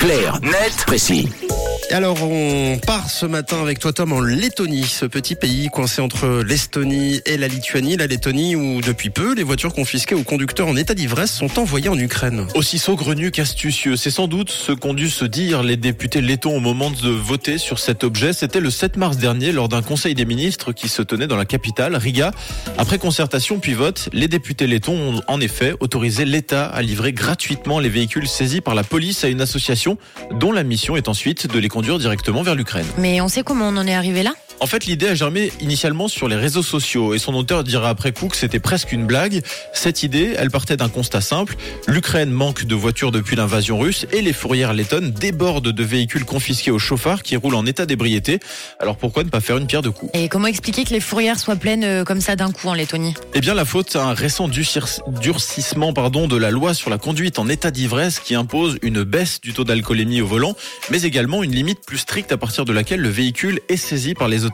[0.00, 1.28] Clair, net, précis.
[1.92, 6.40] Alors on part ce matin avec toi Tom en Lettonie, ce petit pays coincé entre
[6.46, 7.96] l'Estonie et la Lituanie.
[7.96, 11.88] La Lettonie où depuis peu les voitures confisquées aux conducteurs en état d'ivresse sont envoyées
[11.88, 12.46] en Ukraine.
[12.54, 16.60] Aussi saugrenu qu'astucieux, c'est sans doute ce qu'ont dû se dire les députés lettons au
[16.60, 18.32] moment de voter sur cet objet.
[18.32, 21.44] C'était le 7 mars dernier lors d'un conseil des ministres qui se tenait dans la
[21.44, 22.30] capitale, Riga.
[22.78, 27.80] Après concertation puis vote, les députés lettons ont en effet autorisé l'État à livrer gratuitement
[27.80, 29.98] les véhicules saisis par la police à une association
[30.38, 32.84] dont la mission est ensuite de les conduire directement vers l'Ukraine.
[32.98, 36.06] Mais on sait comment on en est arrivé là En fait, l'idée a germé initialement
[36.06, 39.40] sur les réseaux sociaux et son auteur dira après coup que c'était presque une blague.
[39.72, 41.56] Cette idée, elle partait d'un constat simple.
[41.88, 46.70] L'Ukraine manque de voitures depuis l'invasion russe et les fourrières lettonnes débordent de véhicules confisqués
[46.70, 48.38] aux chauffards qui roulent en état d'ébriété.
[48.80, 50.10] Alors pourquoi ne pas faire une pierre deux coups?
[50.12, 53.14] Et comment expliquer que les fourrières soient pleines euh, comme ça d'un coup en Lettonie?
[53.32, 57.38] Eh bien, la faute à un récent durcissement pardon, de la loi sur la conduite
[57.38, 60.54] en état d'ivresse qui impose une baisse du taux d'alcoolémie au volant,
[60.90, 64.28] mais également une limite plus stricte à partir de laquelle le véhicule est saisi par
[64.28, 64.49] les autorités.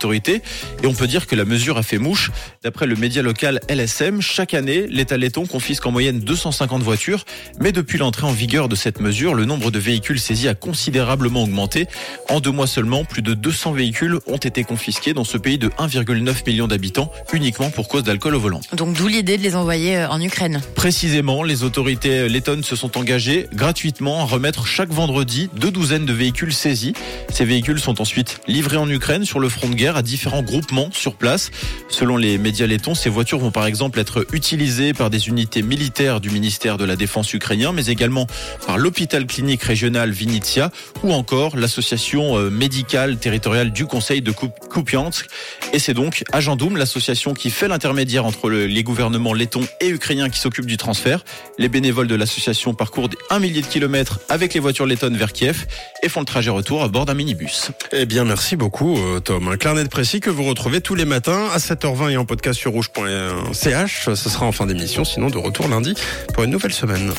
[0.82, 2.30] Et on peut dire que la mesure a fait mouche.
[2.62, 7.24] D'après le média local LSM, chaque année, l'État letton confisque en moyenne 250 voitures,
[7.60, 11.44] mais depuis l'entrée en vigueur de cette mesure, le nombre de véhicules saisis a considérablement
[11.44, 11.86] augmenté.
[12.28, 15.68] En deux mois seulement, plus de 200 véhicules ont été confisqués dans ce pays de
[15.68, 18.60] 1,9 million d'habitants, uniquement pour cause d'alcool au volant.
[18.76, 20.60] Donc d'où l'idée de les envoyer euh, en Ukraine.
[20.74, 26.12] Précisément, les autorités lettonnes se sont engagées gratuitement à remettre chaque vendredi deux douzaines de
[26.12, 26.92] véhicules saisis.
[27.30, 30.88] Ces véhicules sont ensuite livrés en Ukraine sur le front de guerre à différents groupements
[30.90, 31.50] sur place.
[31.90, 36.20] Selon les médias lettons, ces voitures vont par exemple être utilisées par des unités militaires
[36.20, 38.26] du ministère de la Défense ukrainien, mais également
[38.66, 40.70] par l'hôpital clinique régional Vinitsia
[41.02, 45.26] ou encore l'association euh, médicale territoriale du Conseil de Kup- Kupiansk.
[45.74, 50.30] Et c'est donc Agendoum, l'association qui fait l'intermédiaire entre le- les gouvernements lettons et ukrainiens
[50.30, 51.22] qui s'occupent du transfert.
[51.58, 55.66] Les bénévoles de l'association parcourent un millier de kilomètres avec les voitures lettonnes vers Kiev
[56.02, 57.70] et font le trajet retour à bord d'un minibus.
[57.92, 59.54] Eh bien merci beaucoup euh, Tom.
[59.76, 62.72] Un clarnet précis que vous retrouvez tous les matins à 7h20 et en podcast sur
[62.72, 64.04] rouge.ch.
[64.14, 65.94] Ce sera en fin d'émission, sinon de retour lundi
[66.32, 67.12] pour une nouvelle semaine.